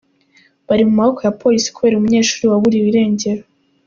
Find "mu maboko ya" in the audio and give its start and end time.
0.87-1.35